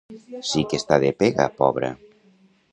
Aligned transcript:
Si 0.51 0.61
que 0.71 0.79
està 0.81 0.99
de 1.05 1.13
pega, 1.21 1.47
pobra. 1.63 1.95